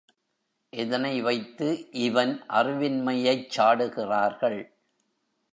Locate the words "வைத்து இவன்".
1.21-2.33